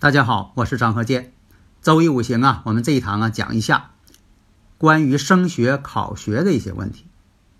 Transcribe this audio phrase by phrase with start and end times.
[0.00, 1.34] 大家好，我是张和建。
[1.82, 3.90] 周易五行啊，我们这一堂啊讲一下
[4.78, 7.04] 关于升学考学的一些问题。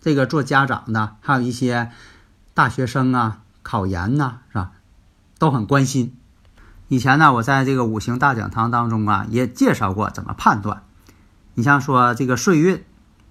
[0.00, 1.90] 这个做家长的，还有一些
[2.54, 4.72] 大学生啊，考研呐，是吧？
[5.38, 6.16] 都很关心。
[6.88, 10.82] 以前呢，我在这个五行大讲堂当中啊，也介绍过怎么判断。
[11.52, 12.82] 你像说这个岁运，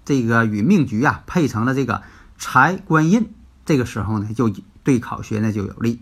[0.04, 2.02] 这个与命局啊配成了这个
[2.38, 3.34] 财官印，
[3.64, 4.52] 这个时候呢，就
[4.84, 6.00] 对考学呢就有利。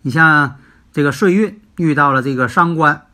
[0.00, 0.56] 你像
[0.90, 1.60] 这个岁运。
[1.76, 3.06] 遇到了这个伤官，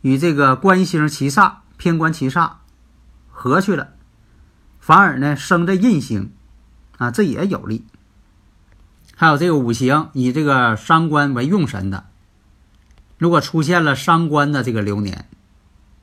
[0.00, 2.52] 与这个官星七煞、偏官七煞
[3.30, 3.92] 合去了，
[4.80, 6.32] 反而呢生这印星，
[6.98, 7.84] 啊，这也有利。
[9.14, 12.06] 还有这个五行以这个伤官为用神的，
[13.18, 15.26] 如果出现了伤官的这个流年，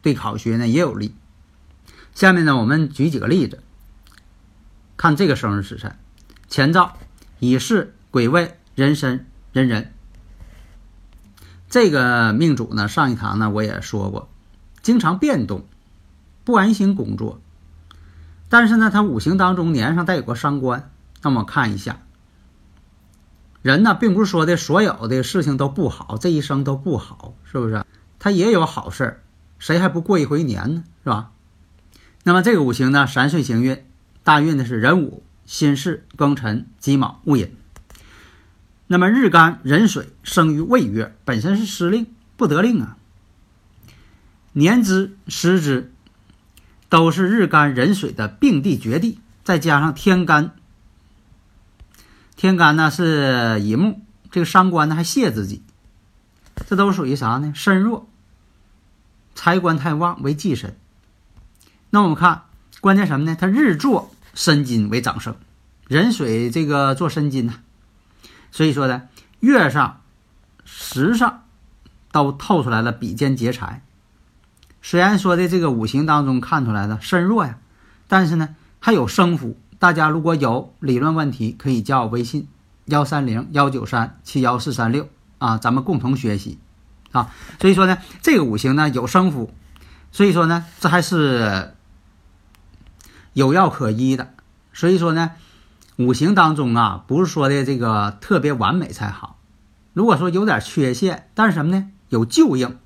[0.02, 1.16] 对考学呢也有利。
[2.16, 3.62] 下面呢，我们举几个例子，
[4.98, 5.96] 看这个生日时辰：
[6.48, 6.98] 前兆、
[7.40, 9.93] 乙巳、癸未、壬申、壬壬。
[11.74, 14.30] 这个命主呢，上一堂呢我也说过，
[14.84, 15.66] 经常变动，
[16.44, 17.42] 不安心工作。
[18.48, 20.92] 但是呢，他五行当中年上带有个伤官，
[21.24, 22.04] 那么看一下，
[23.64, 27.84] 人呢并不是说的所有的事情都不好，这一生都不好，是不是？
[28.20, 29.24] 他也有好事儿，
[29.58, 30.84] 谁还不过一回年呢？
[31.04, 31.32] 是吧？
[32.24, 33.84] 那么这个五行呢，三岁行运，
[34.24, 37.58] 大运的是壬午、辛巳、庚辰、己卯、戊寅。
[38.88, 42.08] 那么日干壬水生于未月，本身是失令，
[42.38, 42.98] 不得令啊。
[44.52, 45.92] 年支时支
[46.90, 50.52] 都是日干壬水的并地绝地，再加上天干，
[52.36, 55.64] 天干呢是乙木，这个伤官呢还泄自己，
[56.68, 57.52] 这都属于啥呢？
[57.56, 58.08] 身弱，
[59.34, 60.78] 财官太旺为忌神。
[61.90, 62.44] 那我们看
[62.80, 63.36] 关键什么呢？
[63.40, 65.36] 他日坐申金为长生，
[65.88, 67.56] 壬水这个坐申金呢。
[68.54, 69.10] 所以说呢，
[69.40, 70.02] 月上、
[70.64, 71.42] 时上
[72.12, 73.82] 都透出来了比肩劫财。
[74.84, 77.58] 虽然说的这个五行当中看出来的身弱呀，
[78.08, 79.58] 但是呢还有生福。
[79.80, 82.48] 大家如果有理论问题，可以加我微信
[82.86, 85.10] 幺三零幺九三七幺四三六
[85.40, 86.60] 啊，咱们共同学习
[87.12, 87.32] 啊。
[87.60, 89.52] 所以说呢，这个五行呢有生福，
[90.12, 91.74] 所以说呢这还是
[93.34, 94.32] 有药可医的。
[94.74, 95.32] 所以说呢。
[95.98, 99.40] 五行当中啊，不是说的这个特别完美才好。
[99.94, 101.92] 如果说有点缺陷，但是什么呢？
[102.10, 102.78] 有救应，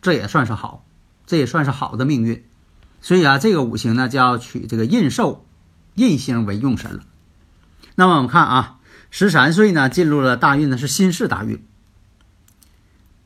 [0.00, 0.84] 这也算是好，
[1.26, 2.44] 这也算是好的命运。
[3.02, 5.44] 所以啊，这个五行呢，就要取这个印寿、
[5.94, 7.00] 印星为用神了。
[7.96, 8.78] 那么我们看啊，
[9.10, 11.62] 十三岁呢，进入了大运呢，是辛巳大运，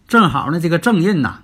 [0.08, 1.42] 正好呢，这个正印呐，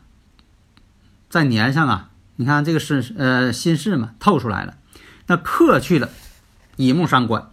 [1.31, 4.79] 在年上啊，你看这个是呃辛巳嘛，透出来了，
[5.29, 6.11] 那克去了
[6.75, 7.51] 乙木伤官。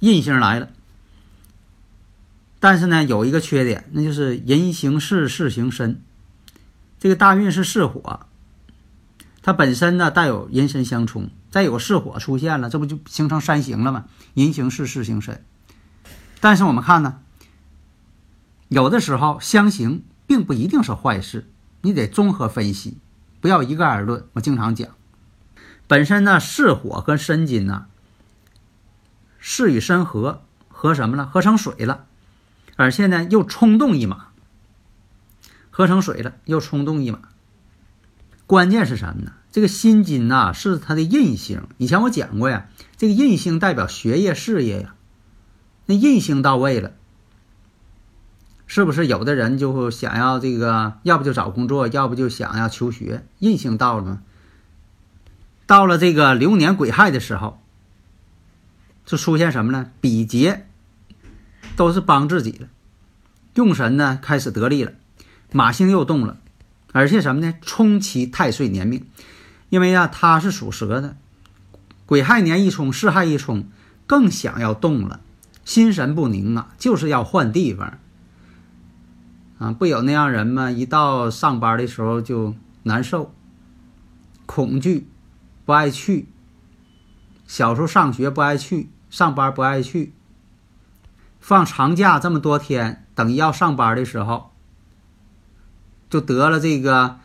[0.00, 0.70] 印星来了，
[2.60, 6.00] 但是呢，有一个缺点，那就是人行事，事行身。
[7.00, 8.26] 这个大运是巳火，
[9.42, 14.06] 它本身呢带有人身相冲，再有巳火出现了，这不就形成三行了吗？
[14.34, 15.44] 人行事，事行身。
[16.40, 17.20] 但是我们看呢，
[18.68, 21.48] 有的时候相刑并不一定是坏事，
[21.82, 22.98] 你得综合分析，
[23.40, 24.24] 不要一概而论。
[24.34, 24.88] 我经常讲，
[25.86, 27.86] 本身呢巳火和申金呢，
[29.38, 31.26] 事与山合，合什么了？
[31.26, 32.04] 合成水了。
[32.76, 34.28] 而且呢，又冲动一马，
[35.70, 37.20] 合成水了，又冲动一马。
[38.46, 39.32] 关键是什么呢？
[39.50, 41.62] 这个辛金呐，是他的印星。
[41.78, 44.94] 以前我讲过呀，这个印星代表学业事业呀。
[45.86, 46.92] 那印星到位了，
[48.66, 53.24] 是不是有的人就想要这个，要不就找工作，要不就想要求学？
[53.38, 54.22] 印星到了吗？
[55.66, 57.60] 到了这个流年癸亥的时候，
[59.08, 59.90] 就出现什么呢？
[60.02, 60.66] 比劫。
[61.76, 62.68] 都是帮自己的，
[63.54, 64.92] 用神呢开始得力了，
[65.52, 66.36] 马星又动了，
[66.92, 67.54] 而且什么呢？
[67.62, 69.06] 冲其太岁年命，
[69.68, 71.16] 因为呀，他是属蛇的，
[72.04, 73.64] 癸亥年一冲，巳亥一冲，
[74.08, 75.20] 更想要动了，
[75.64, 77.98] 心神不宁啊，就是要换地方
[79.58, 80.72] 啊，不有那样人吗？
[80.72, 83.32] 一到上班的时候就难受，
[84.46, 85.06] 恐惧，
[85.64, 86.26] 不爱去，
[87.46, 90.12] 小时候上学不爱去，上班不爱去。
[91.40, 94.52] 放长假这么多天，等要上班的时候，
[96.10, 97.18] 就得了这个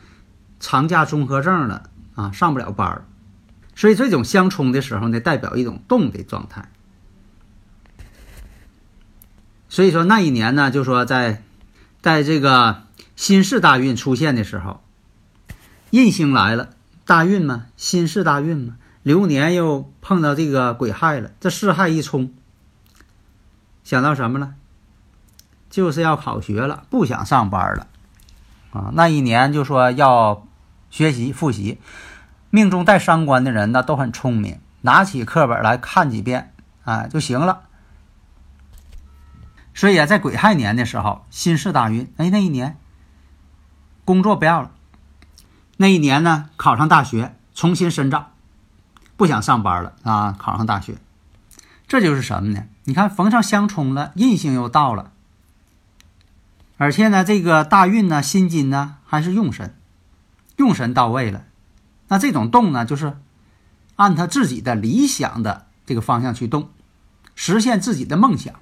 [0.60, 3.06] 长假综合症了啊，上不了班
[3.76, 6.70] 所以这种相冲的时候呢，代表一种动的状态。
[9.68, 11.44] 所以说那一年呢，就说在
[12.02, 12.84] 在这个
[13.16, 14.84] 新式大运出现的时候，
[15.90, 16.70] 印星来了，
[17.06, 22.34] 大运嘛，新式大运嘛，流年又碰到这个癸亥了，这巳亥一冲。
[23.84, 24.56] 想到什么了？
[25.70, 27.88] 就是要考学了，不想上班了，
[28.72, 30.48] 啊，那一年就说要
[30.90, 31.80] 学习复习。
[32.52, 36.54] 命中带伤官的人呢，都很聪明，拿起课本来看几遍，
[36.84, 37.64] 啊就行了。
[39.74, 42.78] 所以啊，在癸亥年的时候，辛巳大运，哎，那一年
[44.06, 44.70] 工作不要了，
[45.78, 48.33] 那一年呢，考上大学，重新深造，
[49.16, 50.98] 不想上班了啊，考上大学。
[51.88, 52.66] 这就是什么呢？
[52.86, 55.12] 你看逢上相冲了，印星又到了，
[56.78, 59.76] 而且呢，这个大运呢，辛金呢还是用神，
[60.58, 61.46] 用神到位了，
[62.08, 63.18] 那这种动呢，就是
[63.96, 66.72] 按他自己的理想的这个方向去动，
[67.36, 68.56] 实现自己的梦想。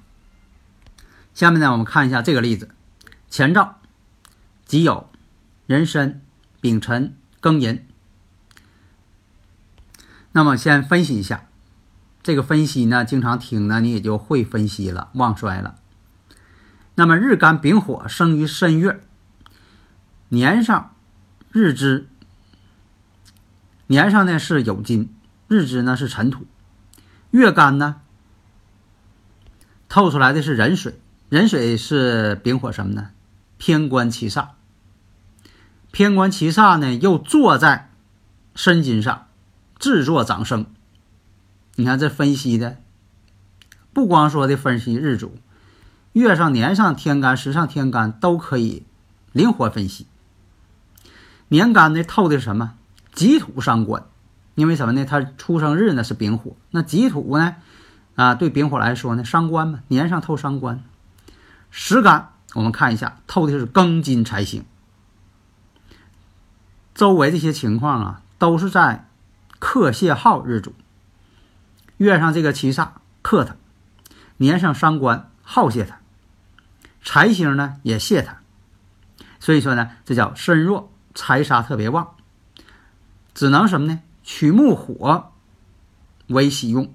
[1.32, 2.68] 下面呢，我们看一下这个例子：
[3.30, 3.76] 前兆
[4.66, 5.06] 己酉、
[5.66, 6.20] 壬申、
[6.60, 7.86] 丙辰、庚寅。
[10.32, 11.46] 那么先分析一下。
[12.22, 15.74] 这个分析呢，经常听呢，你也就会分析了，忘衰了。
[16.94, 19.02] 那么日干丙火生于申月，
[20.28, 20.94] 年上
[21.50, 22.06] 日支，
[23.88, 25.12] 年上呢是酉金，
[25.48, 26.46] 日支呢是辰土，
[27.30, 27.96] 月干呢
[29.88, 33.10] 透出来的是壬水，壬水是丙火什么呢？
[33.58, 34.50] 偏官七煞，
[35.90, 37.90] 偏官七煞呢又坐在
[38.54, 39.26] 申金上，
[39.82, 40.66] 制作长生。
[41.74, 42.76] 你看这分析的，
[43.92, 45.34] 不光说的分析日主，
[46.12, 48.84] 月上、年上、天干、时上、天干都可以
[49.32, 50.06] 灵活分析。
[51.48, 52.74] 年干呢透的是什么？
[53.12, 54.04] 己土伤官，
[54.54, 55.04] 因为什么呢？
[55.04, 57.56] 他出生日呢是丙火，那己土呢
[58.14, 60.84] 啊对丙火来说呢伤官嘛，年上透伤官。
[61.72, 64.64] 时干我们看一下，透的是庚金财星。
[66.94, 69.08] 周围这些情况啊，都是在
[69.62, 70.74] 克谢耗日主。
[71.96, 72.88] 月上这个七煞
[73.22, 73.54] 克他，
[74.36, 76.00] 年上伤官耗泄他，
[77.04, 78.40] 财星呢也泄他，
[79.38, 82.16] 所以说呢，这叫身弱财杀特别旺，
[83.34, 84.00] 只能什么呢？
[84.24, 85.30] 取木火
[86.26, 86.92] 为喜用，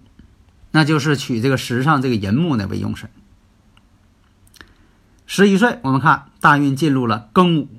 [0.71, 3.09] 那就是取这个时上这个寅木呢为用神。
[5.25, 7.69] 十一岁，我们看大运进入了庚午，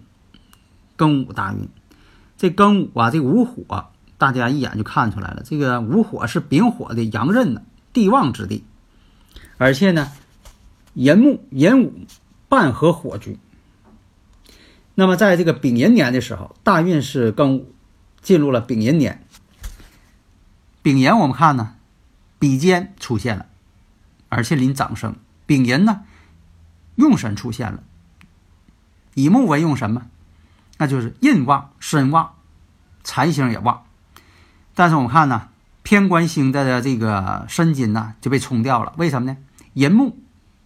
[0.97, 1.69] 庚午大运，
[2.39, 3.91] 这庚午啊，这午火。
[4.19, 8.65] 大家一眼就看出来了，这个午火是丙火的阳刃呢，地旺之地，
[9.57, 10.11] 而且呢，
[10.95, 12.07] 寅木、寅午
[12.49, 13.39] 半合火局。
[14.97, 17.73] 那么在这个丙寅年的时候，大运是庚午，
[18.21, 19.25] 进入了丙寅年。
[20.83, 21.77] 丙寅我们看呢，
[22.41, 23.47] 比肩出现了，
[24.29, 25.15] 而且临长生。
[25.47, 26.03] 丙寅呢，
[26.97, 27.85] 用神出现了，
[29.15, 30.07] 以木为用什么？
[30.79, 32.35] 那就是印旺、身旺、
[33.05, 33.85] 财星也旺。
[34.79, 35.49] 但是我们看呢，
[35.83, 38.93] 偏官星的这个申金呢就被冲掉了。
[38.97, 39.37] 为什么呢？
[39.75, 40.17] 寅木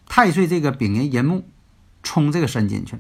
[0.07, 1.49] 太岁这个丙寅寅木
[2.02, 2.99] 冲这个申金去。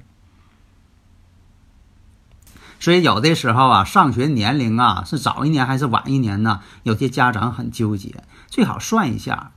[2.80, 6.62] 所以有的时候啊，上学年龄啊是早一年还是晚一年呢？
[6.82, 9.52] 有些家长很纠结，最好算一下，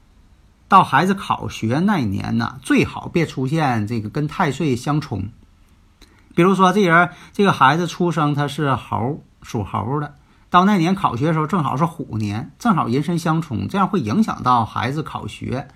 [0.68, 5.30] 到孩子考学那一年呢，最好别出现这个跟太岁相冲。
[6.36, 10.16] 比如说，这人这个孩子出生他是猴，属猴的，
[10.56, 15.68] 到那年考学的时候正好是虎年，正好寅申相冲，这样会影响到孩子考学。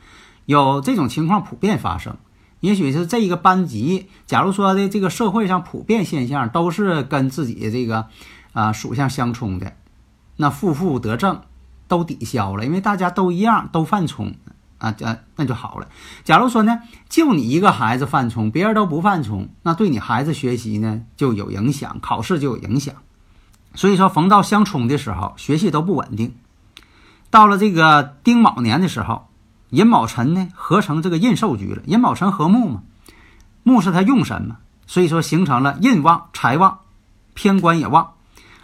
[0.45, 2.15] 有这种情况普遍发生。
[2.61, 8.07] 也许是这一个班级，假如说的这个社会上普遍现象都是跟自己这个
[8.53, 9.73] 啊属相相冲的，
[10.37, 11.41] 那负负得正
[11.89, 14.33] 都抵消了，因为大家都一样都犯冲
[14.77, 15.89] 啊，这那就好了。
[16.23, 22.95] 假如说呢，就你一个孩子犯冲，别人都不犯冲，那对你孩子学习呢就有影响，考试就有影响。
[23.79, 26.35] 所以说，逢到相冲的时候，学习都不稳定。
[27.29, 29.29] 到了这个丁卯年的时候。
[29.69, 32.81] 寅卯辰呢合成这个印寿局了，寅卯辰合木嘛，
[33.61, 34.57] 木是他用神嘛，
[34.87, 36.79] 所以说形成了印旺财旺，
[37.35, 38.15] 偏官也旺，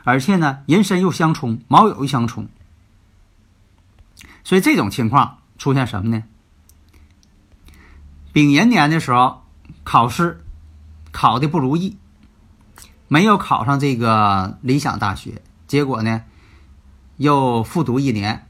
[0.03, 2.47] 而且呢寅申又相冲，卯酉又相冲，
[4.43, 6.23] 所以这种情况出现什么呢？
[8.33, 9.43] 丙寅年的时候
[9.83, 10.43] 考试
[11.11, 11.97] 考的不如意，
[13.15, 16.23] 没有考上这个理想大学，结果呢
[17.15, 18.45] 又复读一年，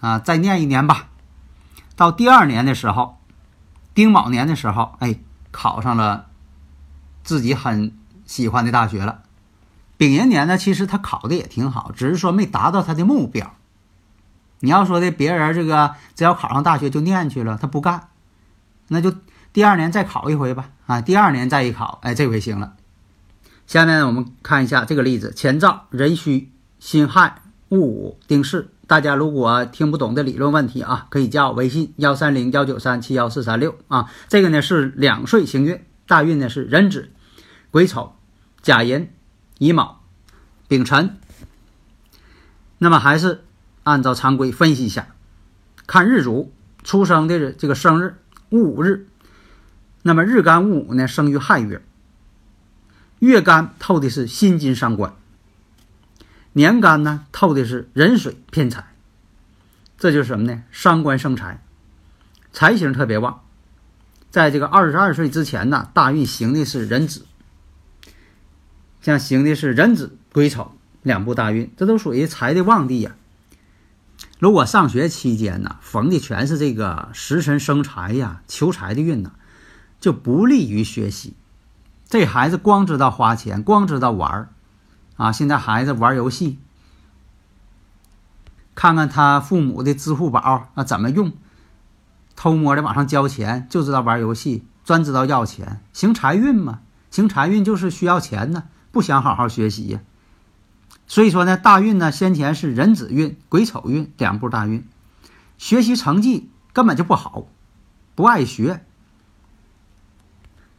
[0.00, 1.08] 啊，再念一年吧。
[1.96, 3.18] 到第二年的时候，
[3.94, 5.18] 丁卯年的时候，哎，
[5.50, 6.26] 考上了
[7.24, 7.96] 自己很
[8.26, 9.22] 喜欢的大学了。
[9.96, 13.54] 丙寅年呢，其实他考的也挺好，只是说没达到他的目标。
[14.58, 18.08] 你要说的别人这个只要考上大学就念去了，他不干，
[18.88, 19.14] 那就
[19.54, 20.68] 第二年再考一回吧。
[20.84, 22.74] 啊，第二年再一考，哎，这回行了。
[23.70, 26.50] 下面我们看一下这个例子：乾兆、壬戌、
[26.80, 28.66] 辛亥、戊午、丁巳。
[28.88, 34.10] 大家如果听不懂的理论问题啊，可以加我微信幺三零幺九三七幺四三六啊。
[34.26, 37.10] 这个呢是两岁行运，大运呢是壬子、
[37.70, 38.16] 癸丑、
[38.60, 39.08] 甲寅、
[39.58, 40.00] 乙卯、
[40.66, 41.16] 丙辰。
[42.78, 43.44] 那么还是
[43.84, 45.14] 按照常规分析一下，
[45.86, 48.16] 看日主出生的这个生日
[48.48, 49.06] 戊午日，
[50.02, 51.80] 那么日干戊午呢生于亥月，
[53.20, 55.14] 月干透的是辛金伤官。
[56.52, 58.92] 年干呢透的是壬水偏财，
[59.98, 60.62] 这就是什么呢？
[60.72, 61.62] 伤官生财，
[62.52, 63.42] 财星特别旺。
[64.30, 67.26] 在这个二十二岁之前呢，大运行的是壬子，
[69.02, 70.72] 像行的是壬子、癸丑
[71.02, 73.14] 两部大运，这都属于财的旺地呀。
[74.38, 79.32] 如果上学期间呢，逢的全是这个食神生财呀、求财的运呢，
[80.00, 81.34] 就不利于学习。
[82.10, 84.48] 这孩子光知道花钱，光知道玩儿。
[85.16, 86.58] 啊，现在孩子玩游戏，
[88.74, 91.32] 看看他父母的支付宝啊怎么用，
[92.34, 96.80] 偷摸的往上交钱，就知道玩游戏，专知道要钱，行财运嘛？
[97.12, 100.00] 行财运就是需要钱呢，不想好好学习呀。
[101.06, 104.84] 所以说呢，大运呢先前是壬子运、癸丑运两步大运，
[105.58, 107.46] 学习成绩根本就不好，
[108.16, 108.84] 不爱学。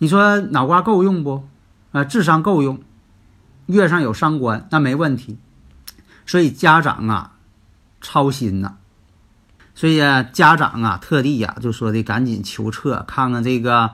[0.02, 1.48] 你说脑瓜够用不？
[1.92, 2.82] 啊，智商够用。
[3.68, 5.38] 月上有伤官，那没问题，
[6.26, 7.34] 所以家长啊
[8.02, 8.78] 操心呐，
[9.76, 13.92] 所以啊家长啊特地呀就说的赶紧求测，看看这个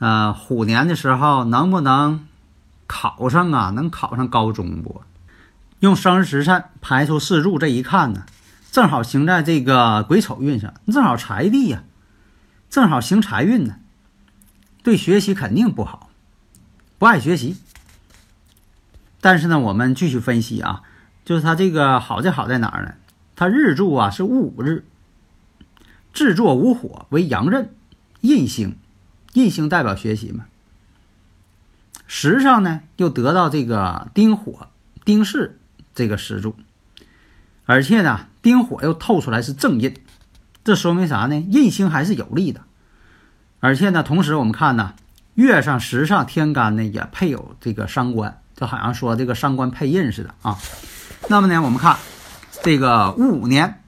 [0.00, 2.26] 呃虎年的时候能不能
[2.88, 5.02] 考上啊，能考上高中不？
[5.78, 8.26] 用生日时辰排出四柱，这一看呢，
[8.72, 11.84] 正好行在这个癸丑运上，正好财地呀，
[12.68, 13.76] 正好行财运呢，
[14.84, 16.10] 对学习肯定不好，
[16.98, 17.56] 不爱学习。
[19.20, 20.82] 但是呢，我们继续分析啊，
[21.24, 22.94] 就是它这个好在好在哪儿呢？
[23.34, 24.84] 它日柱啊是戊午日，
[26.12, 27.74] 制作午火为阳刃，
[28.20, 28.76] 印星，
[29.32, 30.44] 印星代表学习嘛。
[32.06, 34.68] 时上呢又得到这个丁火、
[35.04, 35.56] 丁巳
[35.94, 36.54] 这个时柱，
[37.64, 39.96] 而且呢丁火又透出来是正印，
[40.62, 41.40] 这说明啥呢？
[41.40, 42.60] 印星还是有利的。
[43.64, 44.92] 而且呢，同时我们看呢，
[45.32, 48.42] 月上时上天干呢也配有这个伤官。
[48.54, 50.58] 就好像说这个伤官配印似的啊。
[51.30, 51.96] 那么呢，我们看
[52.62, 53.82] 这个戊午年，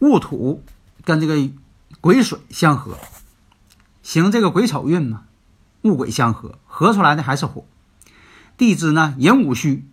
[0.00, 0.64] 戊土
[1.04, 1.36] 跟这个
[2.00, 2.98] 癸水相合，
[4.02, 5.22] 行这个癸丑运嘛，
[5.82, 7.64] 戊癸相合，合出来的还是火。
[8.56, 9.84] 地支呢，寅午戌，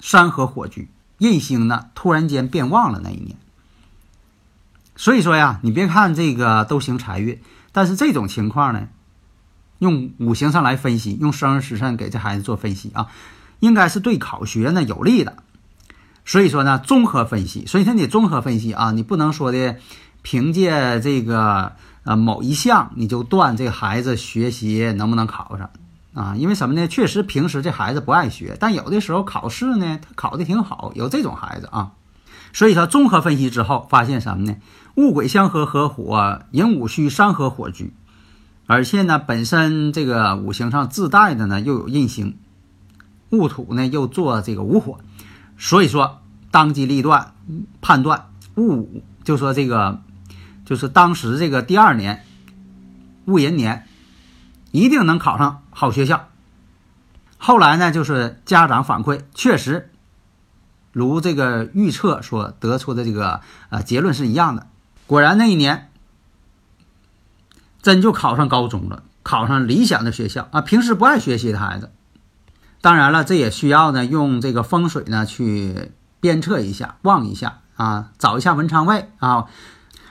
[0.00, 3.38] 山河火局，印星呢突然间变旺了那一年。
[4.96, 8.88] 所以说呀，你别看这个都行财运，但是这种情况呢。
[9.78, 13.08] 用五行上来分析，用生日时辰给这孩子做分析啊，
[13.60, 15.36] 应该是对考学呢有利的。
[16.24, 19.76] 所以说呢，综合分析，所以说你综合分析啊，你不能说的
[20.22, 21.72] 凭借这个
[22.04, 25.68] 呃某一项你就断这孩子学习能不能考上
[26.14, 26.34] 啊？
[26.38, 26.88] 因为什么呢？
[26.88, 31.92] 确实平时这孩子不爱学，但有的时候考试呢，他考的挺好，有这种孩子啊。
[32.54, 34.56] 所以说综合分析之后发现什么呢？
[34.96, 37.92] 戊癸相合合火，寅午戌山合火局，
[38.66, 42.38] 而且呢，本身这个五行上自带的呢又有印星，
[43.28, 44.98] 戊土呢又做这个午火，
[45.58, 47.34] 所以说当机立断
[47.82, 50.00] 判断戊午，就说这个
[50.64, 52.24] 就是当时这个第二年
[53.26, 53.86] 戊寅年
[54.72, 56.28] 一定能考上好学校。
[57.36, 59.90] 后来呢，就是家长反馈确实。
[60.92, 64.66] 如这个预测所得出的这个呃结论是一样的，
[65.06, 65.90] 果然那一年
[67.80, 70.60] 真就考上高中了，考上理想的学校啊。
[70.60, 71.92] 平时不爱学习的孩子，
[72.80, 79.46] 当然了，这也需要呢用这个风水呢去鞭策一下，旺一下啊，找一下文昌位啊。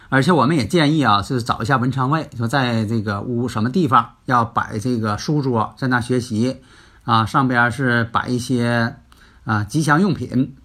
[0.07, 6.61] 而且我们也建议啊，是找一下文昌位，说在这个屋什么地方要摆这个书桌，在那学习
[7.03, 8.95] 啊，上边是摆一些
[9.43, 10.55] 啊吉祥用品。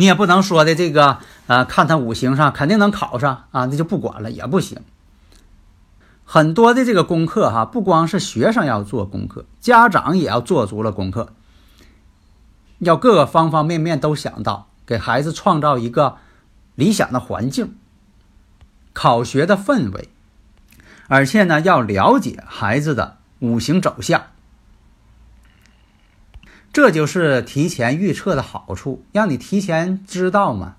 [0.00, 4.78] 你也不能说的这个，呃，看他五行上肯定能考上啊，那就不管了也不行。
[6.24, 11.32] 很多的这个功课哈，不光是学生要做功课，家长也要做足了功课，
[12.78, 16.18] 要各个方方面面都想到，给孩子创造一个
[16.76, 17.74] 理想的环境，
[18.92, 20.10] 考学的氛围，
[21.08, 24.22] 而且呢，要了解孩子的五行走向。
[26.78, 30.76] 这就是提前预测的好处，让你提前知道嘛。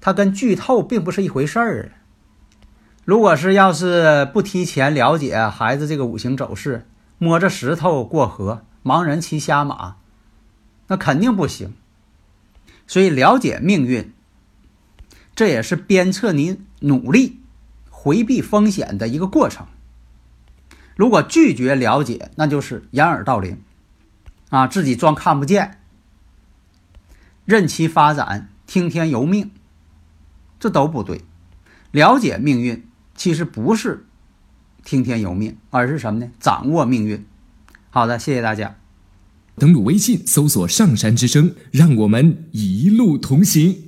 [0.00, 1.90] 它跟剧透并不是一回事儿。
[3.04, 6.86] 如果是要是不提前了解孩子这个五行走势，
[7.18, 9.96] 摸着石头过河，盲人骑瞎马，
[10.86, 11.74] 那肯定不行。
[12.86, 14.12] 所以了解命运，
[15.34, 17.40] 这也是鞭策你努力、
[17.90, 19.66] 回避风险的一个过程。
[20.94, 23.58] 如果拒绝了解，那就是掩耳盗铃。
[24.50, 25.78] 啊，自己装看不见，
[27.44, 29.50] 任其发展，听天由命，
[30.60, 31.22] 这都不对。
[31.90, 34.06] 了解命运，其实不是
[34.84, 36.30] 听天由命，而是什么呢？
[36.38, 37.26] 掌握命运。
[37.90, 38.76] 好的，谢谢大家。
[39.56, 43.85] 登录微信，搜索“上山之声”，让我们一路同行。